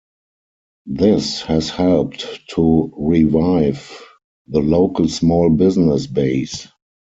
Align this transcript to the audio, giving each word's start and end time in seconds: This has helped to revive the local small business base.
This 0.87 1.41
has 1.43 1.69
helped 1.69 2.25
to 2.55 2.91
revive 2.97 4.01
the 4.47 4.59
local 4.61 5.07
small 5.07 5.51
business 5.51 6.07
base. 6.07 6.67